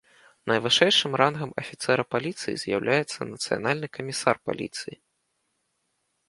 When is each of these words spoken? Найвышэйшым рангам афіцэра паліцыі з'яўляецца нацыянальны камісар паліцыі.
Найвышэйшым 0.51 1.11
рангам 1.21 1.51
афіцэра 1.63 2.03
паліцыі 2.13 2.55
з'яўляецца 2.63 3.29
нацыянальны 3.33 3.87
камісар 3.99 4.35
паліцыі. 4.49 4.97